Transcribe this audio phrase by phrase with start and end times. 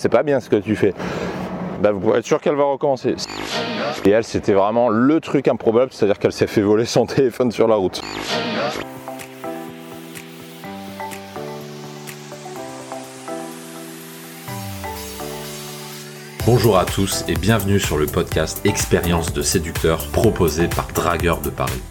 [0.00, 0.94] c'est pas bien ce que tu fais.
[1.82, 3.16] Bah, vous pouvez être sûr qu'elle va recommencer.
[4.04, 7.66] Et elle, c'était vraiment le truc improbable, c'est-à-dire qu'elle s'est fait voler son téléphone sur
[7.66, 8.00] la route.
[16.46, 21.50] Bonjour à tous et bienvenue sur le podcast Expérience de séducteur proposé par Dragueur de
[21.50, 21.82] Paris.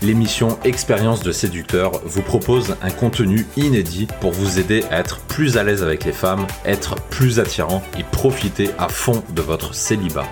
[0.00, 5.56] L'émission Expérience de séducteur vous propose un contenu inédit pour vous aider à être plus
[5.56, 10.26] à l'aise avec les femmes, être plus attirant et profiter à fond de votre célibat.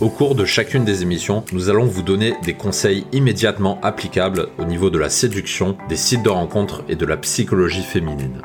[0.00, 4.64] Au cours de chacune des émissions, nous allons vous donner des conseils immédiatement applicables au
[4.64, 8.40] niveau de la séduction, des sites de rencontres et de la psychologie féminine.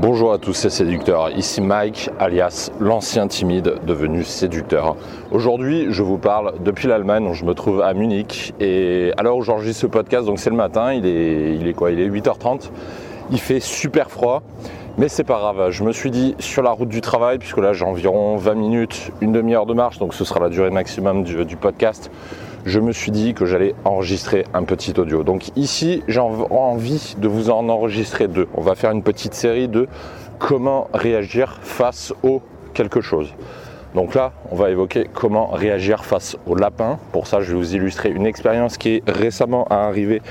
[0.00, 4.96] Bonjour à tous ces séducteurs, ici Mike alias l'ancien timide devenu séducteur.
[5.30, 8.54] Aujourd'hui je vous parle depuis l'Allemagne, je me trouve à Munich.
[8.60, 11.90] Et où j'enregistre ce podcast, donc c'est le matin, il est, il est quoi?
[11.90, 12.70] Il est 8h30,
[13.30, 14.42] il fait super froid,
[14.96, 17.74] mais c'est pas grave, je me suis dit sur la route du travail, puisque là
[17.74, 21.56] j'ai environ 20 minutes, une demi-heure de marche, donc ce sera la durée maximum du
[21.56, 22.10] podcast,
[22.64, 25.22] je me suis dit que j'allais enregistrer un petit audio.
[25.22, 28.48] Donc ici, j'ai envie de vous en enregistrer deux.
[28.54, 29.88] On va faire une petite série de
[30.38, 32.42] comment réagir face au
[32.74, 33.32] quelque chose.
[33.94, 36.98] Donc là, on va évoquer comment réagir face au lapin.
[37.12, 40.22] Pour ça, je vais vous illustrer une expérience qui est récemment arrivée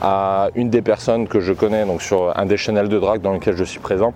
[0.00, 3.32] à une des personnes que je connais, donc sur un des channels de drague dans
[3.32, 4.12] lequel je suis présent.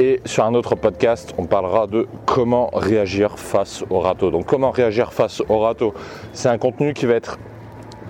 [0.00, 4.30] Et sur un autre podcast, on parlera de comment réagir face au râteau.
[4.30, 5.92] Donc comment réagir face au râteau?
[6.32, 7.36] C'est un contenu qui va être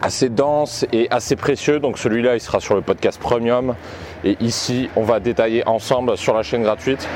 [0.02, 1.80] assez dense et assez précieux.
[1.80, 3.74] Donc celui-là, il sera sur le podcast Premium.
[4.22, 7.08] Et ici, on va détailler ensemble sur la chaîne gratuite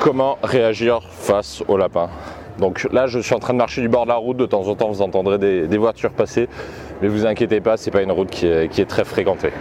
[0.00, 2.08] comment réagir face au lapin.
[2.58, 4.38] Donc là, je suis en train de marcher du bord de la route.
[4.38, 6.48] De temps en temps, vous entendrez des, voitures passer.
[7.02, 9.52] Mais vous inquiétez pas, c'est pas une route qui est, qui est très fréquentée.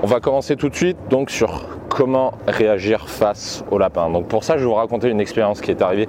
[0.00, 4.10] On va commencer tout de suite donc sur comment réagir face au lapin.
[4.10, 6.08] Donc pour ça, je vais vous raconter une expérience qui est arrivée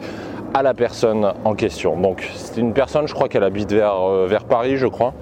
[0.53, 1.99] à la personne en question.
[1.99, 5.15] Donc c'est une personne, je crois qu'elle habite vers, euh, vers Paris, je crois.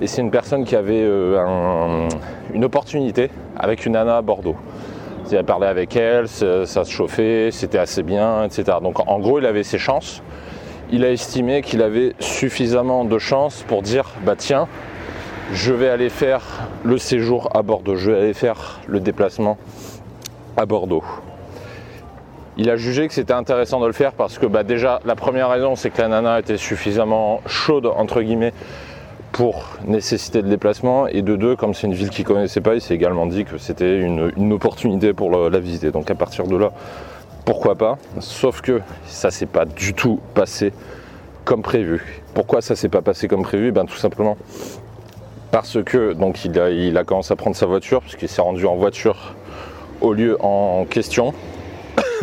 [0.00, 2.08] Et c'est une personne qui avait euh,
[2.54, 4.56] une opportunité avec une nana à Bordeaux.
[5.30, 8.78] Il a parlé avec elle, ça, ça se chauffait, c'était assez bien, etc.
[8.82, 10.22] Donc en gros, il avait ses chances.
[10.90, 14.66] Il a estimé qu'il avait suffisamment de chances pour dire, bah tiens,
[15.52, 16.42] je vais aller faire
[16.84, 19.56] le séjour à Bordeaux, je vais aller faire le déplacement
[20.56, 21.04] à Bordeaux.
[22.56, 25.48] Il a jugé que c'était intéressant de le faire parce que bah, déjà la première
[25.48, 28.52] raison c'est que la nana était suffisamment chaude entre guillemets
[29.30, 31.06] pour nécessiter de déplacement.
[31.06, 33.58] Et de deux comme c'est une ville qu'il connaissait pas il s'est également dit que
[33.58, 35.92] c'était une, opportunité pour la visiter.
[35.92, 36.72] Donc à partir de là
[37.44, 37.96] pourquoi pas?
[38.18, 40.72] Sauf que ça s'est pas du tout passé
[41.44, 42.22] comme prévu.
[42.34, 43.72] Pourquoi ça s'est pas passé comme prévu?
[43.72, 44.36] Ben tout simplement
[45.50, 48.66] parce que donc il a, il a commencé à prendre sa voiture, puisqu'il s'est rendu
[48.66, 49.34] en voiture
[50.00, 51.32] au lieu en question.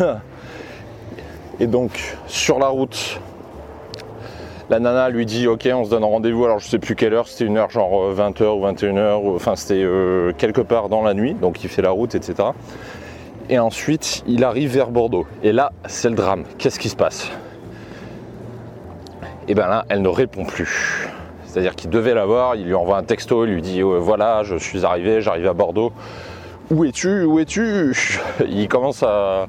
[1.60, 3.20] Et donc sur la route,
[4.68, 7.28] la nana lui dit ok on se donne rendez-vous, alors je sais plus quelle heure,
[7.28, 11.14] c'était une heure genre 20h euh, ou 21h, enfin c'était euh, quelque part dans la
[11.14, 12.50] nuit, donc il fait la route, etc.
[13.48, 15.26] Et ensuite il arrive vers Bordeaux.
[15.42, 16.44] Et là c'est le drame.
[16.58, 17.30] Qu'est-ce qui se passe?
[19.48, 21.05] Et bien là elle ne répond plus.
[21.56, 24.84] C'est-à-dire qu'il devait l'avoir, il lui envoie un texto, il lui dit voilà, je suis
[24.84, 25.90] arrivé, j'arrive à Bordeaux.
[26.70, 27.94] Où es-tu Où es-tu?
[28.46, 29.46] Il commence à,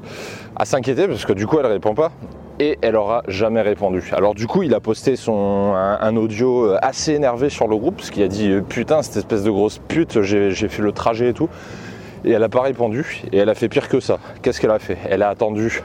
[0.64, 2.14] s'inquiéter parce que du coup elle répond pas
[2.62, 4.10] et elle aura jamais répondu.
[4.16, 8.10] Alors du coup il a posté son, un, audio assez énervé sur le groupe parce
[8.10, 11.50] qu'il a dit putain cette espèce de grosse pute j'ai fait le trajet et tout
[12.24, 14.18] et elle n'a pas répondu et elle a fait pire que ça.
[14.42, 14.98] Qu'est-ce qu'elle a fait?
[15.10, 15.84] Elle a attendu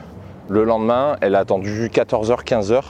[0.48, 2.82] le lendemain, elle a attendu 14h, 15h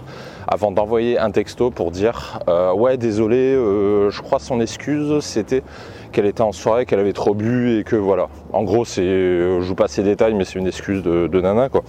[0.48, 5.62] avant d'envoyer un texto pour dire euh, ouais désolé, euh, je crois son excuse c'était
[6.12, 8.28] qu'elle était en soirée, qu'elle avait trop bu et que voilà.
[8.52, 11.68] En gros c'est, euh, je joue pas ces détails mais c'est une excuse de, nana
[11.68, 11.82] quoi.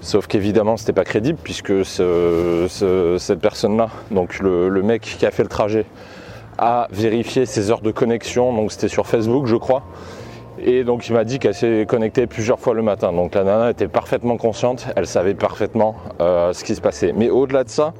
[0.00, 5.48] Sauf qu'évidemment c'était pas crédible puisque cette personne-là, donc le mec qui a fait le
[5.48, 5.86] trajet,
[6.58, 9.82] a vérifié ses heures de connexion, donc c'était sur Facebook je crois.
[10.64, 13.12] Et donc il m'a dit qu'elle s'est connectée plusieurs fois le matin.
[13.12, 17.12] Donc la nana était parfaitement consciente, elle savait parfaitement euh, ce qui se passait.
[17.16, 17.94] Mais au-delà de ça,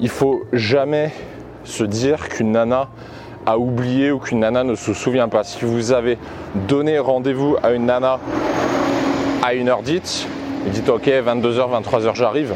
[0.00, 1.12] il faut jamais
[1.64, 2.88] se dire qu'une nana
[3.46, 5.44] a oublié ou qu'une nana ne se souvient pas.
[5.44, 6.18] Si vous avez
[6.68, 8.18] donné rendez-vous à une nana
[9.42, 10.26] à une heure dite,
[10.64, 12.54] vous dites ok 22h, 23h j'arrive,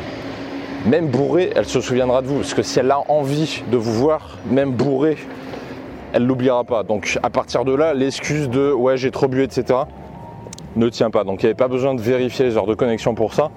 [0.84, 2.38] même bourrée, elle se souviendra de vous.
[2.38, 5.16] Parce que si elle a envie de vous voir, même bourrée,
[6.12, 6.82] elle l'oubliera pas.
[6.82, 9.80] Donc à partir de là, l'excuse de ouais j'ai trop bu, etc.
[10.76, 11.24] ne tient pas.
[11.24, 13.50] Donc il n'y avait pas besoin de vérifier les heures de connexion pour ça.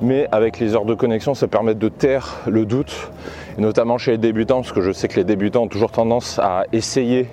[0.00, 3.10] Mais avec les heures de connexion, ça permet de taire le doute
[3.56, 6.38] et notamment chez les débutants, parce que je sais que les débutants ont toujours tendance
[6.38, 7.28] à essayer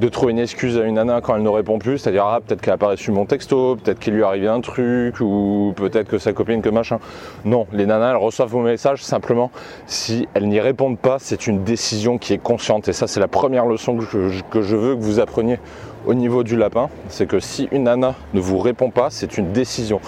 [0.00, 2.60] de trouver une excuse à une nana quand elle ne répond plus, c'est-à-dire ah, peut-être
[2.60, 6.08] qu'elle a pas reçu mon texto, peut-être qu'il lui est arrivé un truc, ou peut-être
[6.08, 6.98] que sa copine que machin.
[7.44, 9.50] Non, les nanas elles reçoivent vos messages simplement
[9.86, 13.28] si elles n'y répondent pas, c'est une décision qui est consciente et ça c'est la
[13.28, 15.58] première leçon que je, que je veux que vous appreniez
[16.06, 19.52] au niveau du lapin, c'est que si une nana ne vous répond pas, c'est une
[19.52, 20.00] décision.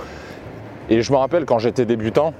[0.90, 2.34] Et je me rappelle quand j'étais débutant,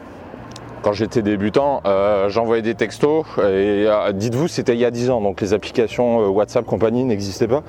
[0.85, 3.41] quand j'étais débutant, euh, j'envoyais des textos et
[3.89, 7.49] euh, dites-vous, c'était il y a 10 ans, donc les applications euh, WhatsApp compagnie n'existaient
[7.49, 7.63] pas,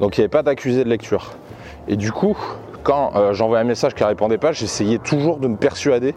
[0.00, 1.32] donc il n'y avait pas d'accusé de lecture.
[1.88, 2.34] Et du coup,
[2.82, 6.14] quand j'envoyais un message qui ne répondait pas, j'essayais toujours de me persuader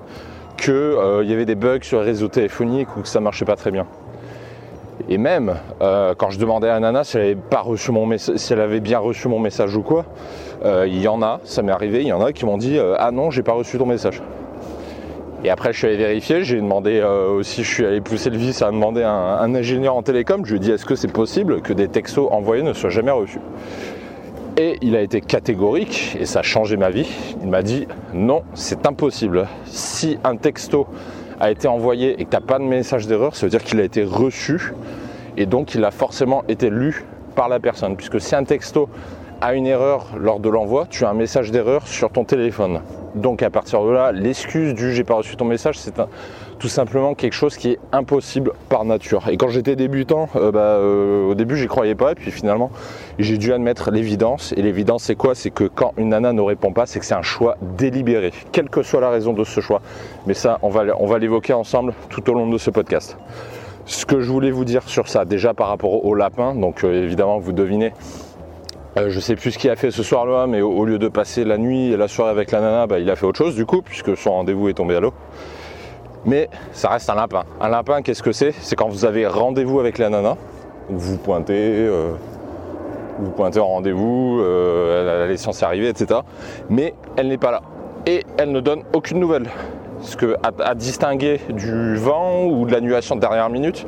[0.56, 3.72] qu'il y avait des bugs sur les réseaux téléphoniques ou que ça marchait pas très
[3.72, 3.86] bien.
[5.10, 8.62] Et même quand je demandais à Nana si elle avait pas reçu mon si elle
[8.62, 10.06] avait bien reçu mon message ou quoi,
[10.64, 13.12] il y en a, ça m'est arrivé, il y en a qui m'ont dit ah
[13.12, 14.22] non j'ai pas reçu ton message.
[15.48, 16.44] Et après, je suis allé vérifier.
[16.44, 19.96] J'ai demandé euh, aussi, je suis allé pousser le vice à demander à un, ingénieur
[19.96, 20.46] en télécom.
[20.46, 23.12] Je lui ai dit, est-ce que c'est possible que des textos envoyés ne soient jamais
[23.12, 23.40] reçus?
[24.58, 27.08] Et il a été catégorique et ça a changé ma vie.
[27.42, 29.48] Il m'a dit, non, c'est impossible.
[29.68, 30.86] Si un texto
[31.40, 33.80] a été envoyé et que tu n'as pas de message d'erreur, ça veut dire qu'il
[33.80, 34.74] a été reçu
[35.38, 37.06] et donc il a forcément été lu
[37.36, 37.96] par la personne.
[37.96, 38.90] Puisque si un texto
[39.42, 42.82] a une erreur lors de l'envoi, tu as un message d'erreur sur ton téléphone.
[43.16, 45.94] Donc à partir de là, l'excuse du j'ai pas reçu ton message, c'est
[46.60, 49.28] tout simplement quelque chose qui est impossible par nature.
[49.30, 52.72] Et quand j'étais débutant, euh, bah, euh, au début j'y croyais pas, et puis finalement
[53.20, 54.54] j'ai dû admettre l'évidence.
[54.58, 55.36] Et l'évidence c'est quoi?
[55.36, 58.70] C'est que quand une nana ne répond pas, c'est que c'est un choix délibéré, quelle
[58.70, 59.82] que soit la raison de ce choix.
[60.26, 63.18] Mais ça, on va, on va l'évoquer ensemble tout au long de ce podcast.
[63.86, 67.04] Ce que je voulais vous dire sur ça, déjà par rapport au lapin, donc euh,
[67.04, 67.94] évidemment vous devinez,
[68.98, 71.44] euh, je sais plus ce qu'il a fait ce soir-là, mais au, lieu de passer
[71.44, 73.66] la nuit et la soirée avec la nana, bah, il a fait autre chose du
[73.66, 75.14] coup, puisque son rendez-vous est tombé à l'eau.
[76.26, 77.44] Mais ça reste un lapin.
[77.62, 78.52] Un lapin, qu'est-ce que c'est?
[78.52, 80.36] C'est quand vous avez rendez-vous avec la nana,
[80.90, 82.14] vous pointez, euh,
[83.20, 86.22] vous pointez en rendez-vous, euh, elle, est censée arriver, etc.
[86.70, 87.62] Mais elle n'est pas là.
[88.06, 89.48] Et elle ne donne aucune nouvelle.
[90.02, 93.86] Ce que, à, distinguer du vent ou de l'annulation de dernière minute,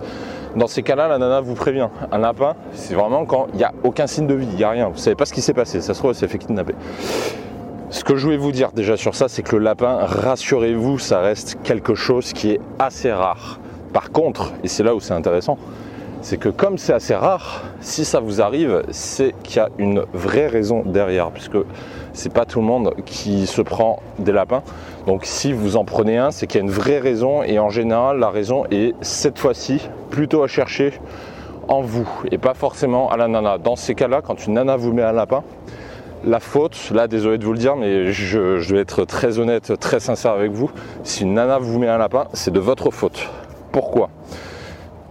[0.56, 1.90] dans ces cas-là, la nana vous prévient.
[2.12, 4.70] Un lapin, c'est vraiment quand il n'y a aucun signe de vie, il n'y a
[4.70, 4.88] rien.
[4.88, 5.82] Vous ne savez pas ce qui s'est passé.
[5.82, 6.76] Ça se trouve, elle s'est fait kidnapper.
[7.92, 11.22] Ce que je voulais vous dire déjà sur ça, c'est que le lapin, rassurez-vous, ça
[11.22, 13.60] reste quelque chose qui est assez rare.
[13.94, 15.58] Par contre, et c'est là où c'est intéressant,
[16.22, 20.04] c'est que comme c'est assez rare, si ça vous arrive, c'est qu'il y a une
[20.14, 21.58] vraie raison derrière, puisque
[22.14, 24.62] c'est pas tout le monde qui se prend des lapins.
[25.08, 27.70] Donc si vous en prenez un, c'est qu'il y a une vraie raison et en
[27.70, 30.94] général la raison est cette fois-ci plutôt à chercher
[31.68, 33.58] en vous et pas forcément à la nana.
[33.58, 35.44] Dans ces cas-là, quand une nana vous met un lapin,
[36.26, 39.80] la faute, là désolé de vous le dire, mais je, je vais être très honnête,
[39.80, 40.70] très sincère avec vous,
[41.04, 43.30] si une nana vous met un lapin, c'est de votre faute.
[43.72, 44.10] Pourquoi?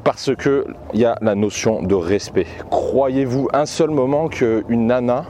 [0.04, 0.64] Parce qu'il
[0.94, 2.46] y a la notion de respect.
[2.70, 5.24] Croyez-vous un seul moment qu'une nana,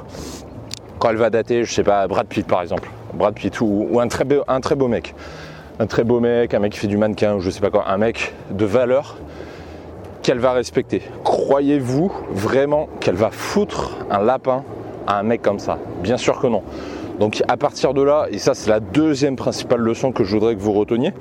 [0.99, 4.09] quand elle va dater, je sais pas, Brad Pitt par exemple, Brad Pitt ou, un,
[4.09, 5.15] très beau, un très beau mec,
[5.79, 7.89] un très beau mec, un mec qui fait du mannequin ou je sais pas quoi,
[7.89, 9.17] un mec de valeur
[10.23, 11.03] qu'elle va respecter.
[11.25, 14.65] Croyez-vous vraiment qu'elle va foutre un lapin
[15.07, 15.79] à un mec comme ça?
[16.03, 16.63] Bien sûr que non.
[17.19, 20.55] Donc à partir de là, et ça c'est la deuxième principale leçon que je voudrais
[20.55, 21.13] que vous reteniez,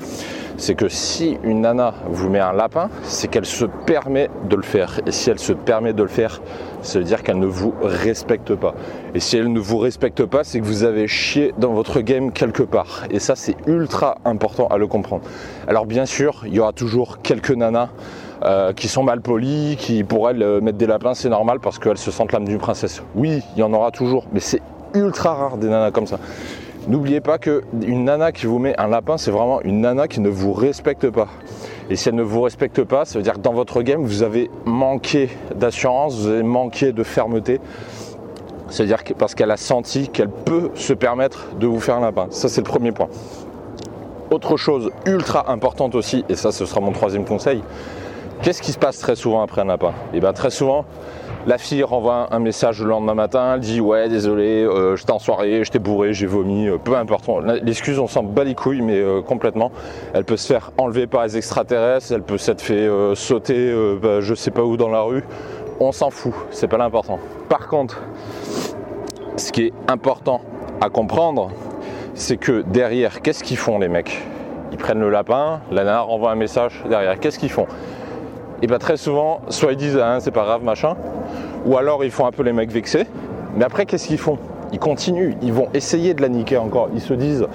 [0.57, 4.63] c'est que si une nana vous met un lapin, c'est qu'elle se permet de le
[4.63, 4.99] faire.
[5.05, 6.41] Et si elle se permet de le faire,
[6.81, 8.73] ça veut dire qu'elle ne vous respecte pas.
[9.15, 12.31] Et si elle ne vous respecte pas, c'est que vous avez chié dans votre game
[12.31, 13.05] quelque part.
[13.11, 15.23] Et ça c'est ultra important à le comprendre.
[15.67, 17.89] Alors bien sûr, il y aura toujours quelques nanas
[18.43, 21.79] euh, qui sont mal polies, qui pour elles euh, mettre des lapins c'est normal parce
[21.79, 23.01] qu'elles se sentent l'âme d'une princesse.
[23.15, 24.61] Oui, il y en aura toujours, mais c'est
[24.93, 26.19] ultra rare des nanas comme ça.
[26.87, 30.29] N'oubliez pas qu'une nana qui vous met un lapin, c'est vraiment une nana qui ne
[30.29, 31.27] vous respecte pas.
[31.89, 34.23] Et si elle ne vous respecte pas, ça veut dire que dans votre game, vous
[34.23, 37.59] avez manqué d'assurance, vous avez manqué de fermeté.
[38.69, 42.27] C'est-à-dire parce qu'elle a senti qu'elle peut se permettre de vous faire un lapin.
[42.29, 43.07] Ça, c'est le premier point.
[44.31, 47.63] Autre chose ultra importante aussi, et ça, ce sera mon troisième conseil,
[48.41, 49.89] qu'est-ce qui se passe très souvent après un lapin?
[50.13, 50.85] Et eh bien très souvent,
[51.47, 55.19] la fille renvoie un message le lendemain matin, elle dit ouais désolé, euh, j'étais en
[55.19, 57.25] soirée, j'étais bourré, j'ai vomi, euh, peu importe.
[57.63, 59.71] L'excuse on s'en bat les couilles mais euh, complètement.
[60.13, 64.35] Elle peut se faire enlever par les extraterrestres, elle peut s'être fait sauter bah, je
[64.35, 65.23] sais pas où dans la rue.
[65.79, 67.19] On s'en fout, c'est pas l'important.
[67.47, 68.01] Par contre,
[69.37, 70.41] ce qui est important
[70.81, 71.51] à comprendre,
[72.13, 74.21] c'est que derrière, qu'est-ce qu'ils font les mecs?
[74.73, 77.67] Ils prennent le lapin, la nana renvoie un message derrière, qu'est-ce qu'ils font?
[78.61, 80.95] Et bien très souvent, soit ils disent ah, c'est pas grave machin,
[81.65, 83.05] ou alors ils font un peu les mecs vexés.
[83.55, 84.37] Mais après, qu'est-ce qu'ils font?
[84.73, 86.89] Ils continuent, ils vont essayer de la niquer encore.
[86.93, 87.47] Ils se disent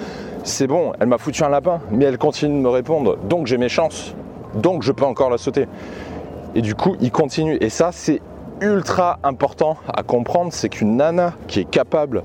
[0.43, 3.57] c'est bon, elle m'a foutu un lapin, mais elle continue de me répondre, donc j'ai
[3.57, 4.13] mes chances.
[4.55, 5.67] donc je peux encore la sauter.
[6.55, 7.57] Et du coup, il continue.
[7.61, 8.21] Et ça, c'est
[8.61, 12.23] ultra important à comprendre, c'est qu'une nana qui est capable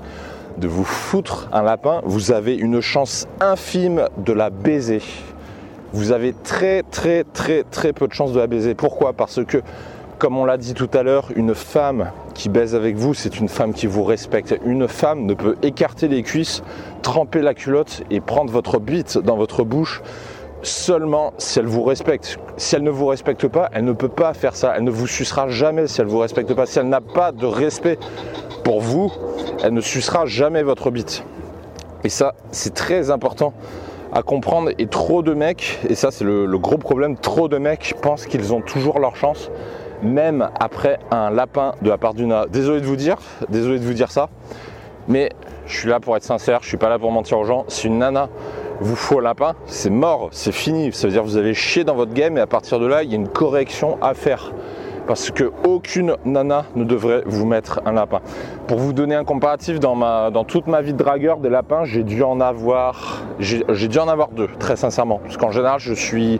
[0.57, 5.01] de vous foutre un lapin, vous avez une chance infime de la baiser.
[5.91, 8.75] Vous avez très très très très peu de chance de la baiser.
[8.75, 9.13] Pourquoi?
[9.13, 9.61] Parce que,
[10.19, 13.49] comme on l'a dit tout à l'heure, une femme qui baise avec vous, c'est une
[13.49, 14.55] femme qui vous respecte.
[14.65, 16.61] Une femme ne peut écarter les cuisses,
[17.01, 20.01] tremper la culotte et prendre votre bite dans votre bouche
[20.61, 22.37] seulement si elle vous respecte.
[22.57, 24.73] Si elle ne vous respecte pas, elle ne peut pas faire ça.
[24.75, 26.65] Elle ne vous sucera jamais si elle ne vous respecte pas.
[26.65, 27.97] Si elle n'a pas de respect
[28.63, 29.11] pour vous,
[29.63, 31.23] elle ne sucera jamais votre bite.
[32.03, 33.53] Et ça, c'est très important
[34.13, 34.71] à comprendre.
[34.77, 38.53] Et trop de mecs, et ça c'est le, gros problème, trop de mecs pensent qu'ils
[38.53, 39.51] ont toujours leur chance,
[40.01, 42.45] même après un lapin de la part d'une...
[42.51, 43.17] Désolé de vous dire,
[43.49, 44.29] désolé de vous dire ça,
[45.07, 45.31] mais
[45.65, 47.65] je suis là pour être sincère, je suis pas là pour mentir aux gens.
[47.67, 48.29] Si une nana
[48.79, 50.91] vous faut lapin, c'est mort, c'est fini.
[50.93, 53.09] Ça veut dire vous avez chié dans votre game et à partir de là, il
[53.09, 54.53] y a une correction à faire.
[55.09, 58.21] Parce que aucune nana ne devrait vous mettre un lapin.
[58.67, 61.83] Pour vous donner un comparatif, dans, ma, dans toute ma vie de dragueur des lapins,
[61.83, 65.19] j'ai dû en avoir, j'ai dû en avoir deux, très sincèrement.
[65.23, 66.39] Parce qu'en général, je suis,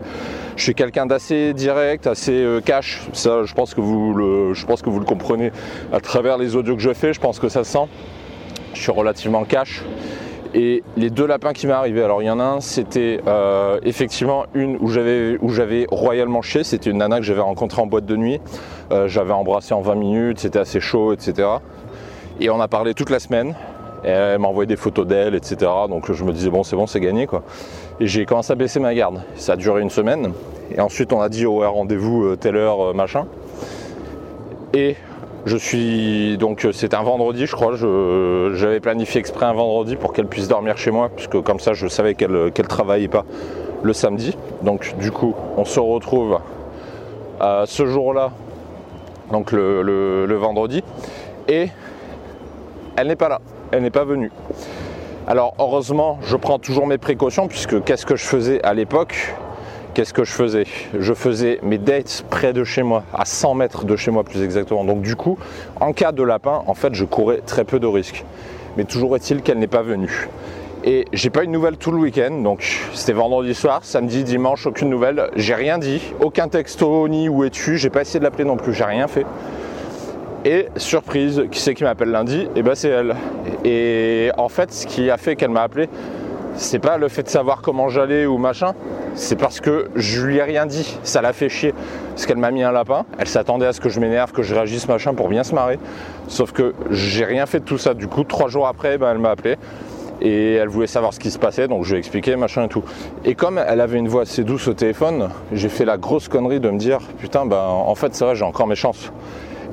[0.54, 3.08] je suis quelqu'un d'assez direct, assez euh, cash.
[3.12, 5.50] Ça, je pense que vous le, je pense que vous le comprenez
[5.92, 7.12] à travers les audios que je fais.
[7.12, 7.88] Je pense que ça se sent.
[8.74, 9.82] Je suis relativement cash.
[10.52, 13.78] Et les deux lapins qui m'est arrivé, alors il y en a un, c'était euh,
[13.84, 17.86] effectivement une où j'avais, où j'avais royalement chié, c'était une nana que j'avais rencontrée en
[17.86, 18.40] boîte de nuit,
[18.90, 21.48] euh, j'avais embrassé en 20 minutes, c'était assez chaud, etc.
[22.40, 23.54] Et on a parlé toute la semaine,
[24.02, 25.70] elle m'a envoyé des photos d'elle, etc.
[25.88, 27.44] Donc je me disais bon c'est bon, c'est gagné quoi.
[28.00, 30.32] Et j'ai commencé à baisser ma garde, ça a duré une semaine,
[30.74, 33.26] et ensuite on a dit ouais rendez-vous euh, telle heure, machin.
[34.74, 34.96] Et
[35.46, 37.74] je suis donc c'était un vendredi, je crois.
[37.74, 41.86] J'avais planifié exprès un vendredi pour qu'elle puisse dormir chez moi, puisque comme ça je
[41.86, 43.24] savais qu'elle ne travaillait pas
[43.82, 44.36] le samedi.
[44.62, 46.38] Donc du coup, on se retrouve
[47.66, 48.32] ce jour-là,
[49.30, 50.82] donc le, vendredi,
[51.48, 51.68] et
[52.96, 53.40] elle n'est pas là,
[53.72, 54.30] elle n'est pas venue.
[55.26, 59.34] Alors heureusement, je prends toujours mes précautions, puisque qu'est-ce que je faisais à l'époque?
[59.94, 60.64] Qu'est-ce que je faisais?
[60.98, 64.42] Je faisais mes dates près de chez moi, à 100 mètres de chez moi plus
[64.42, 64.84] exactement.
[64.84, 65.38] Donc du coup,
[65.80, 68.24] en cas de lapin, en fait, je courais très peu de risques.
[68.76, 70.28] Mais toujours est-il qu'elle n'est pas venue.
[70.84, 74.66] Et j'ai pas eu de nouvelles tout le week-end, donc c'était vendredi soir, samedi, dimanche,
[74.66, 75.28] aucune nouvelle.
[75.36, 78.72] J'ai rien dit, aucun texto ni où es-tu, j'ai pas essayé de l'appeler non plus,
[78.72, 79.26] j'ai rien fait.
[80.46, 82.40] Et surprise, qui c'est qui m'appelle lundi?
[82.40, 83.14] Et eh ben c'est elle.
[83.62, 85.86] Et en fait, ce qui a fait qu'elle m'a appelé,
[86.56, 88.74] c'est pas le fait de savoir comment j'allais ou machin,
[89.14, 90.98] c'est parce que je lui ai rien dit.
[91.02, 91.74] Ça l'a fait chier.
[92.10, 94.54] Parce qu'elle m'a mis un lapin, elle s'attendait à ce que je m'énerve, que je
[94.54, 95.78] réagisse machin pour bien se marrer.
[96.28, 97.94] Sauf que j'ai rien fait de tout ça.
[97.94, 99.56] Du coup, trois jours après, ben, elle m'a appelé
[100.20, 102.68] et elle voulait savoir ce qui se passait, donc je lui ai expliqué machin et
[102.68, 102.84] tout.
[103.24, 106.60] Et comme elle avait une voix assez douce au téléphone, j'ai fait la grosse connerie
[106.60, 109.12] de me dire putain, ben en fait, c'est vrai, j'ai encore mes chances.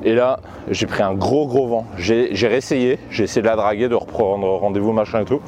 [0.04, 0.38] Et là,
[0.70, 1.86] j'ai pris un gros gros vent.
[1.96, 5.40] J'ai réessayé, j'ai essayé de la draguer, de reprendre rendez-vous machin et tout.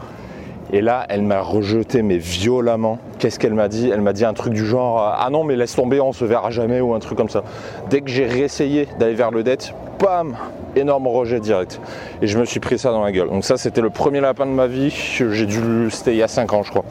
[0.72, 2.98] Et là, elle m'a rejeté, mais violemment.
[3.18, 3.90] Qu'est-ce qu'elle m'a dit?
[3.90, 6.50] Elle m'a dit un truc du genre Ah non, mais laisse tomber, on se verra
[6.50, 7.42] jamais, ou un truc comme ça.
[7.88, 10.36] Dès que j'ai réessayé d'aller vers le dette, bam
[10.76, 11.80] Énorme rejet direct.
[12.22, 13.28] Et je me suis pris ça dans la gueule.
[13.28, 14.90] Donc, ça, c'était le premier lapin de ma vie.
[14.90, 15.90] J'ai dû.
[15.90, 16.84] C'était il y a 5 ans, je crois.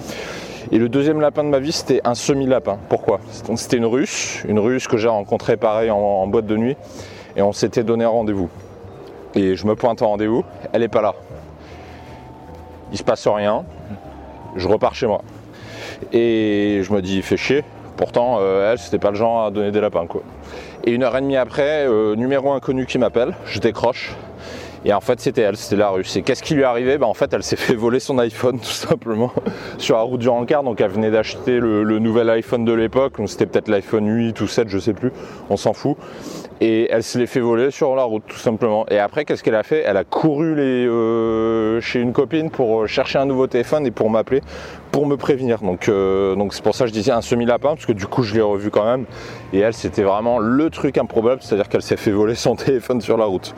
[0.71, 2.77] Et le deuxième lapin de ma vie, c'était un semi-lapin.
[2.89, 3.21] Pourquoi?
[3.55, 6.75] C'était une russe, une russe que j'ai rencontrée pareil en, boîte de nuit.
[7.37, 8.49] Et on s'était donné rendez-vous.
[9.33, 10.43] Et je me pointe en rendez-vous,
[10.73, 11.15] elle n'est pas là
[12.91, 13.63] il se passe rien,
[14.55, 15.21] je repars chez moi.
[16.13, 17.63] Et je me dis, fait chier.
[17.97, 20.21] Pourtant, euh, elle, c'était pas le genre à donner des lapins, quoi.
[20.85, 24.15] Et une heure et demie après, euh, numéro inconnu qui m'appelle, je décroche.
[24.85, 26.15] Et en fait, c'était elle, c'était la russe.
[26.15, 26.97] Et qu'est-ce qui lui est arrivé?
[26.97, 29.31] Bah, En fait, elle s'est fait voler son iPhone, tout simplement,
[29.77, 30.63] sur la route du rencard.
[30.63, 33.17] Donc, elle venait d'acheter le, nouvel iPhone de l'époque.
[33.25, 35.11] C'était peut-être l'iPhone 8 ou 7, je sais plus.
[35.49, 35.97] On s'en fout
[36.61, 38.85] et elle se les fait voler sur la route tout simplement.
[38.89, 39.83] Et après, qu'est-ce qu'elle a fait?
[39.85, 44.09] Elle a couru euh, chez une copine pour euh, chercher un nouveau téléphone et pour
[44.09, 44.41] m'appeler,
[44.91, 45.59] pour me prévenir.
[45.59, 48.23] Donc, euh, donc c'est pour ça que je disais un semi-lapin, parce que du coup,
[48.23, 49.05] je l'ai revu quand même.
[49.53, 53.17] Et elle, c'était vraiment le truc improbable, c'est-à-dire qu'elle s'est fait voler son téléphone sur
[53.17, 53.53] la route.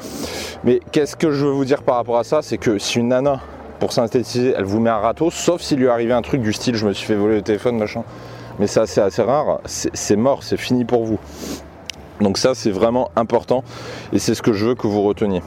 [0.64, 2.42] Mais qu'est-ce que je veux vous dire par rapport à ça?
[2.42, 3.40] C'est que si une nana,
[3.80, 6.76] pour synthétiser, elle vous met un râteau, sauf s'il lui arrivait un truc du style
[6.76, 8.04] je me suis fait voler le téléphone, machin.
[8.60, 11.18] Mais ça, c'est assez rare, c'est mort, c'est fini pour vous.
[12.22, 13.64] Donc ça c'est vraiment important
[14.14, 15.42] et c'est ce que je veux que vous reteniez.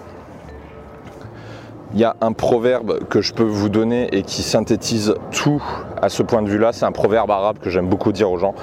[1.95, 5.63] Il y a un proverbe que je peux vous donner et qui synthétise tout
[6.03, 6.73] à ce point de vue-là.
[6.73, 8.55] C'est un proverbe arabe que j'aime beaucoup dire aux gens.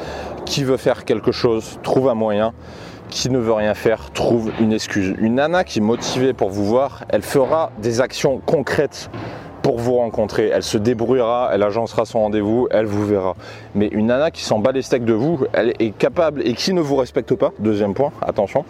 [0.46, 2.52] Qui veut faire quelque chose trouve un moyen.
[3.10, 5.16] Qui ne veut rien faire trouve une excuse.
[5.18, 9.10] Une nana qui est motivée pour vous voir, elle fera des actions concrètes
[9.62, 10.50] pour vous rencontrer.
[10.54, 13.36] Elle se débrouillera, elle agencera son rendez-vous, elle vous verra.
[13.76, 16.74] Mais une nana qui s'en bat les steaks de vous, elle est capable et qui
[16.74, 18.66] ne vous respecte pas, deuxième point, attention,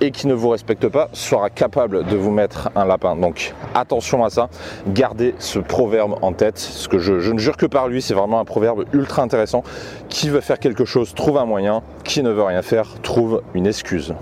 [0.00, 3.16] et qui ne vous respecte pas sera capable de vous mettre un lapin.
[3.16, 4.48] Donc attention à ça,
[4.88, 8.14] gardez ce proverbe en tête, ce que je, je ne jure que par lui, c'est
[8.14, 9.62] vraiment un proverbe ultra intéressant.
[10.08, 13.66] Qui veut faire quelque chose trouve un moyen, qui ne veut rien faire trouve une
[13.66, 14.14] excuse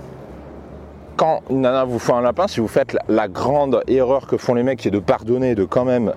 [1.15, 4.53] quand une nana vous fait un lapin, si vous faites la grande erreur que font
[4.53, 6.13] les mecs qui est de pardonner, de quand même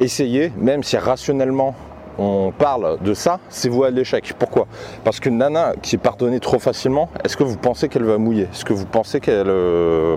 [0.00, 1.74] essayer, même si rationnellement
[2.18, 4.34] on parle de ça, c'est vous à l'échec.
[4.38, 4.66] Pourquoi?
[5.04, 8.48] Parce qu'une nana qui est pardonnée trop facilement, est-ce que vous pensez qu'elle va mouiller?
[8.52, 10.16] Est-ce que vous pensez qu'elle euh,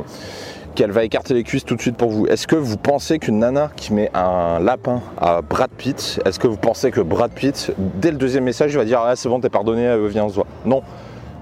[0.74, 2.26] qu'elle va écarter les cuisses tout de suite pour vous?
[2.26, 6.48] Est-ce que vous pensez qu'une nana qui met un lapin à Brad Pitt, est-ce que
[6.48, 9.40] vous pensez que Brad Pitt, dès le deuxième message, il va dire ah c'est bon
[9.40, 10.48] t'es pardonné, euh, viens on se voit?
[10.66, 10.82] Non.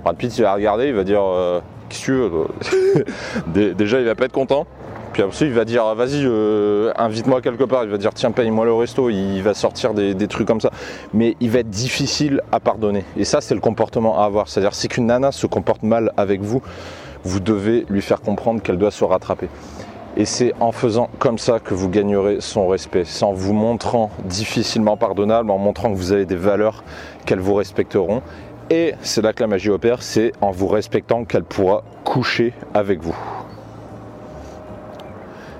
[0.03, 1.61] Brad Pitt il va regarder, il va dire euh,
[3.47, 4.65] Déjà il va pas être content.
[5.13, 7.83] Puis après, il va dire vas-y, euh, invite-moi quelque part.
[7.83, 9.09] Il va dire tiens, paye-moi le resto.
[9.09, 10.71] Il va sortir des, trucs comme ça.
[11.13, 13.03] Mais il va être difficile à pardonner.
[13.17, 14.47] Et ça, c'est le comportement à avoir.
[14.47, 16.61] C'est-à-dire, si qu'une nana se comporte mal avec vous,
[17.23, 19.49] vous devez lui faire comprendre qu'elle doit se rattraper.
[20.17, 23.03] Et c'est en faisant comme ça que vous gagnerez son respect.
[23.05, 26.83] C'est en vous montrant difficilement pardonnable, en montrant que vous avez des valeurs
[27.25, 28.21] qu'elles vous respecteront.
[28.71, 33.01] Et c'est là que la magie opère, c'est en vous respectant qu'elle pourra coucher avec
[33.01, 33.15] vous.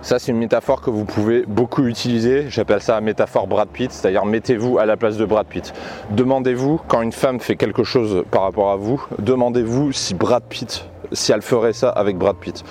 [0.01, 2.49] Ça, c'est une métaphore que vous pouvez beaucoup utiliser.
[2.49, 5.73] J'appelle ça la métaphore Brad Pitt, c'est-à-dire mettez-vous à la place de Brad Pitt.
[6.11, 10.85] Demandez-vous, quand une femme fait quelque chose par rapport à vous, demandez-vous si Brad Pitt,
[11.11, 12.63] si elle ferait ça avec Brad Pitt.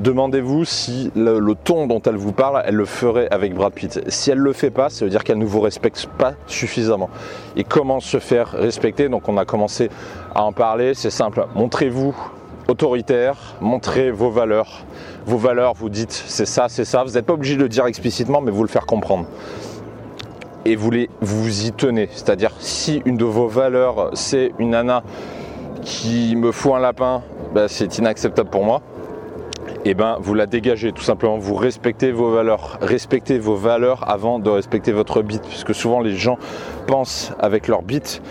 [0.00, 4.00] Demandez-vous si le, ton dont elle vous parle, elle le ferait avec Brad Pitt.
[4.08, 7.10] Si elle ne le fait pas, ça veut dire qu'elle ne vous respecte pas suffisamment.
[7.56, 9.08] Et comment se faire respecter?
[9.08, 9.90] Donc on a commencé
[10.34, 11.46] à en parler, c'est simple.
[11.54, 12.14] Montrez-vous
[12.66, 14.84] autoritaire, montrez vos valeurs.
[15.26, 17.04] Vos valeurs, vous dites c'est ça, c'est ça.
[17.04, 19.26] Vous n'êtes pas obligé de le dire explicitement, mais vous le faire comprendre.
[20.64, 22.08] Et vous, les, vous y tenez.
[22.10, 25.02] C'est-à-dire, si une de vos valeurs, c'est une nana
[25.82, 27.22] qui me fout un lapin,
[27.54, 28.80] ben, c'est inacceptable pour moi.
[29.86, 34.38] Eh ben vous la dégagez tout simplement, vous respectez vos valeurs, respectez vos valeurs avant
[34.38, 36.38] de respecter votre bite, puisque souvent les gens
[36.86, 38.22] pensent avec leur bite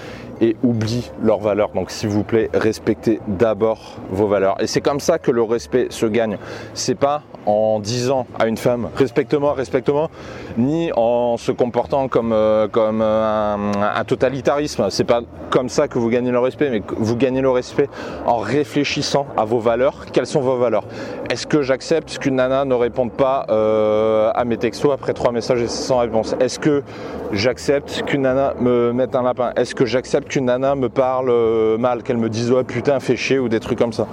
[0.43, 1.69] et oublient leurs valeurs.
[1.73, 4.57] Donc s'il vous plaît, respectez d'abord vos valeurs.
[4.59, 6.37] Et c'est comme ça que le respect se gagne.
[6.73, 10.09] C'est pas en disant à une femme respecte-moi, respecte-moi,
[10.57, 14.87] ni en se comportant comme, euh, comme un, un, totalitarisme.
[14.89, 17.89] C'est pas comme ça que vous gagnez le respect, mais vous gagnez le respect
[18.25, 20.05] en réfléchissant à vos valeurs.
[20.11, 20.83] Quelles sont vos valeurs?
[21.29, 25.61] Est-ce que j'accepte qu'une nana ne réponde pas euh, à mes textos après trois messages
[25.61, 26.35] et sans réponse?
[26.39, 26.83] Est-ce que
[27.31, 29.51] j'accepte qu'une nana me mette un lapin?
[29.55, 33.39] Est-ce que j'accepte nana me parle euh, mal, qu'elle me dise ouais putain fais chier
[33.39, 34.07] ou des trucs comme ça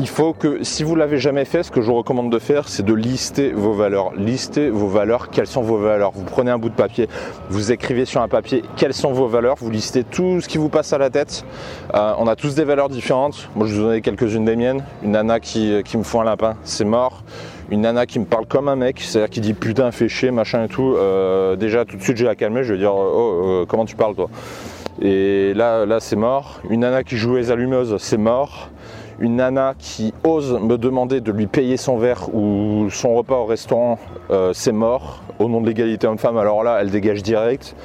[0.00, 2.68] il faut que, si vous l'avez jamais fait, ce que je vous recommande de faire,
[2.68, 4.12] c'est de lister vos valeurs.
[4.16, 6.12] Lister vos valeurs, quelles sont vos valeurs?
[6.14, 7.06] Vous prenez un bout de papier,
[7.50, 10.70] vous écrivez sur un papier quelles sont vos valeurs, vous listez tout ce qui vous
[10.70, 11.44] passe à la tête.
[11.94, 13.50] Euh, on a tous des valeurs différentes.
[13.54, 14.84] Moi, je vous en quelques-unes des miennes.
[15.02, 17.22] Une nana qui, qui me fout un lapin, c'est mort
[17.72, 20.64] une nana qui me parle comme un mec, c'est-à-dire qui dit putain fais chier, machin
[20.64, 23.60] et tout, euh, déjà tout de suite je vais la calmer, je vais dire oh
[23.62, 24.28] euh, comment tu parles toi?
[25.00, 26.60] Et là là c'est mort.
[26.68, 28.70] Une nana qui joue les allumeuses, c'est mort
[29.20, 33.44] une nana qui ose me demander de lui payer son verre ou son repas au
[33.44, 33.98] restaurant,
[34.30, 35.22] euh, c'est mort.
[35.38, 37.76] Au nom de l'égalité homme-femme, alors là, elle dégage direct.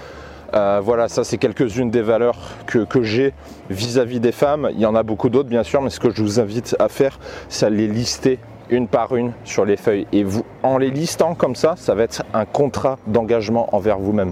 [0.54, 3.34] Euh, voilà, ça c'est quelques-unes des valeurs que, j'ai
[3.69, 4.69] vis-à-vis des femmes.
[4.71, 6.88] Il y en a beaucoup d'autres bien sûr, mais ce que je vous invite à
[6.88, 10.08] faire, c'est à les lister une par une sur les feuilles.
[10.13, 14.32] Et vous, en les listant comme ça, ça va être un contrat d'engagement envers vous-même.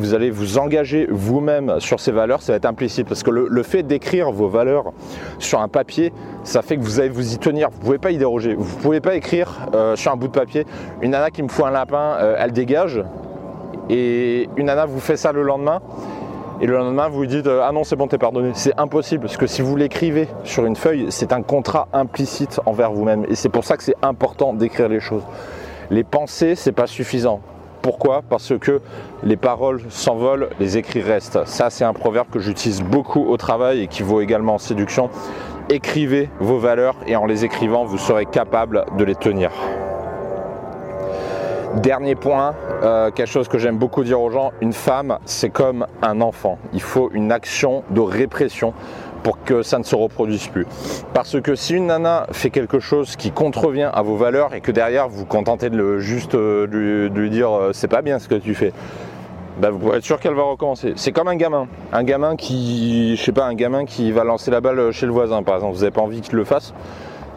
[0.00, 3.06] Vous allez vous engager vous-même sur ces valeurs, ça va être implicite.
[3.06, 4.94] Parce que le, fait d'écrire vos valeurs
[5.38, 6.10] sur un papier,
[6.42, 7.68] ça fait que vous allez vous y tenir.
[7.68, 8.54] Vous ne pouvez pas y déroger.
[8.54, 10.64] Vous ne pouvez pas écrire euh, sur un bout de papier,
[11.02, 13.04] une nana qui me fout un lapin, euh, elle dégage.
[13.90, 15.82] Et une nana vous fait ça le lendemain
[16.62, 18.52] et le lendemain vous lui dites euh, ah non c'est bon t'es pardonné.
[18.54, 22.90] C'est impossible parce que si vous l'écrivez sur une feuille, c'est un contrat implicite envers
[22.90, 25.24] vous-même et c'est pour ça que c'est important d'écrire les choses.
[25.90, 27.40] Les pensées c'est pas suffisant.
[27.82, 28.80] Pourquoi Parce que
[29.22, 31.46] les paroles s'envolent, les écrits restent.
[31.46, 35.10] Ça c'est un proverbe que j'utilise beaucoup au travail et qui vaut également en séduction.
[35.70, 39.50] Écrivez vos valeurs et en les écrivant vous serez capable de les tenir.
[41.76, 45.86] Dernier point, euh, quelque chose que j'aime beaucoup dire aux gens, une femme c'est comme
[46.02, 46.58] un enfant.
[46.72, 48.74] Il faut une action de répression
[49.22, 50.66] pour que ça ne se reproduise plus.
[51.14, 54.72] Parce que si une nana fait quelque chose qui contrevient à vos valeurs et que
[54.72, 58.18] derrière vous vous contentez de le, juste euh, de, lui, dire euh, c'est pas bien
[58.18, 58.72] ce que tu fais,
[59.60, 60.94] bah, vous pouvez être sûr qu'elle va recommencer.
[60.96, 61.66] C'est comme un gamin.
[61.92, 65.12] Un gamin qui, je sais pas, un gamin qui va lancer la balle chez le
[65.12, 65.74] voisin par exemple.
[65.74, 66.72] Vous n'avez pas envie qu'il le fasse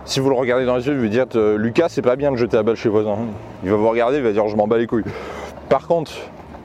[0.06, 2.32] si vous le regardez dans les yeux, vous lui dites euh, Lucas, c'est pas bien
[2.32, 3.16] de jeter la balle chez le voisin.
[3.64, 5.06] Il va vous regarder, il va dire je m'en bats les couilles.
[5.70, 6.12] Par contre,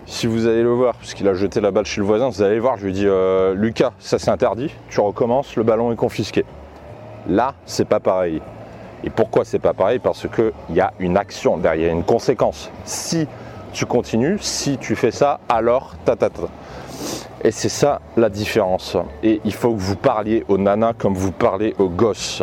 [0.08, 2.42] si vous allez le voir, parce qu'il a jeté la balle chez le voisin, vous
[2.42, 5.96] allez voir, je lui dis euh, Lucas, ça c'est interdit, tu recommences, le ballon est
[5.96, 6.46] confisqué.
[7.28, 8.40] Là, c'est pas pareil.
[9.04, 9.98] Et pourquoi c'est pas pareil?
[9.98, 12.70] Parce qu'il y a une action derrière, une conséquence.
[12.84, 13.28] Si
[13.72, 16.42] tu continues, si tu fais ça, alors ta ta ta.
[17.44, 18.96] Et c'est ça la différence.
[19.22, 22.42] Et il faut que vous parliez aux nanas comme vous parlez aux gosses.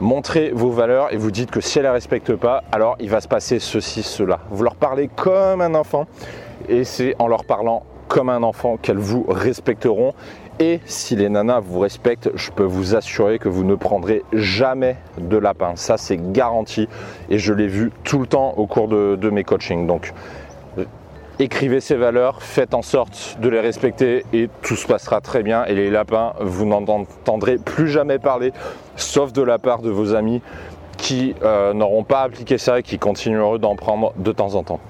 [0.00, 3.20] Montrez vos valeurs et vous dites que si elles ne respectent pas, alors il va
[3.20, 4.40] se passer ceci, cela.
[4.50, 6.06] Vous leur parlez comme un enfant
[6.68, 10.14] et c'est en leur parlant comme un enfant qu'elles vous respecteront.
[10.60, 14.96] Et si les nanas vous respectent, je peux vous assurer que vous ne prendrez jamais
[15.18, 15.72] de lapin.
[15.74, 16.88] Ça, c'est garanti.
[17.28, 19.88] Et je l'ai vu tout le temps au cours de, mes coachings.
[19.88, 20.12] Donc,
[21.40, 25.64] écrivez ces valeurs, faites en sorte de les respecter et tout se passera très bien.
[25.64, 28.52] Et les lapins, vous n'en entendrez plus jamais parler,
[28.94, 30.40] sauf de la part de vos amis
[30.98, 34.80] qui euh, n'auront pas appliqué ça et qui continueront d'en prendre de temps en temps.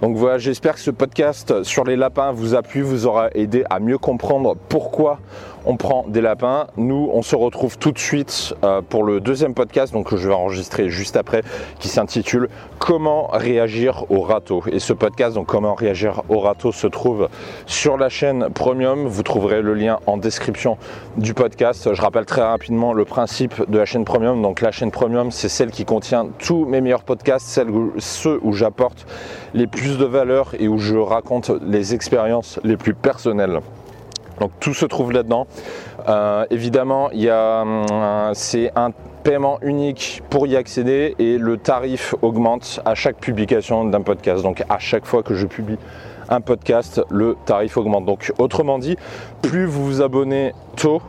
[0.00, 3.64] Donc voilà, j'espère que ce podcast sur les lapins vous a plu, vous aura aidé
[3.68, 5.18] à mieux comprendre pourquoi
[5.66, 6.68] on prend des lapins.
[6.76, 10.28] Nous, on se retrouve tout de suite euh, pour le deuxième podcast, donc que je
[10.28, 11.42] vais enregistrer juste après,
[11.78, 14.62] qui s'intitule Comment réagir au râteau.
[14.72, 17.28] Et ce podcast, donc Comment réagir au râteau, se trouve
[17.66, 19.06] sur la chaîne Premium.
[19.06, 20.78] Vous trouverez le lien en description
[21.16, 21.92] du podcast.
[21.92, 24.40] Je rappelle très rapidement le principe de la chaîne Premium.
[24.40, 28.38] Donc la chaîne Premium, c'est celle qui contient tous mes meilleurs podcasts, celles où, ceux
[28.42, 29.06] où j'apporte
[29.52, 29.66] les
[29.98, 33.60] de valeur et où je raconte les expériences les plus personnelles.
[34.40, 35.46] Donc tout se trouve là-dedans.
[36.08, 38.90] Euh, évidemment, il y a, euh, c'est un
[39.22, 44.42] paiement unique pour y accéder et le tarif augmente à chaque publication d'un podcast.
[44.42, 45.76] Donc à chaque fois que je publie
[46.30, 48.06] un podcast, le tarif augmente.
[48.06, 48.96] Donc autrement dit,
[49.42, 51.02] plus vous vous abonnez tôt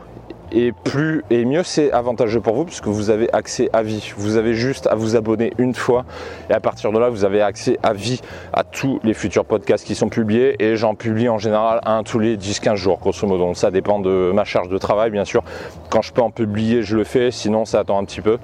[0.52, 4.12] et plus et mieux c'est avantageux pour vous puisque vous avez accès à vie.
[4.16, 6.04] Vous avez juste à vous abonner une fois
[6.50, 8.20] et à partir de là vous avez accès à vie
[8.52, 12.18] à tous les futurs podcasts qui sont publiés et j'en publie en général un tous
[12.18, 13.44] les 10-15 jours grosso modo.
[13.44, 15.42] Donc ça dépend de ma charge de travail bien sûr.
[15.88, 18.38] Quand je peux en publier je le fais, sinon ça attend un petit peu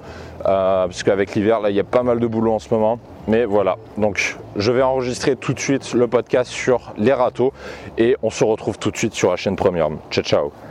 [0.45, 2.99] euh, parce qu'avec l'hiver là il y a pas mal de boulot en ce moment.
[3.27, 7.53] Mais voilà, donc je vais enregistrer tout de suite le podcast sur les râteaux
[7.97, 9.99] et on se retrouve tout de suite sur la chaîne Premium.
[10.09, 10.68] Ciao ciao